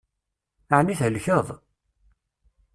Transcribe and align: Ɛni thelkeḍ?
Ɛni 0.77 0.95
thelkeḍ? 0.99 1.47